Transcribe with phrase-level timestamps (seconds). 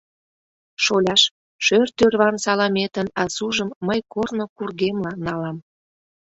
[0.83, 1.21] Шоляш,
[1.65, 5.57] шӧр тӱрван саламетын асужым мый корно кургемла налам.